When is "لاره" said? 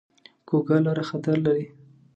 0.85-1.03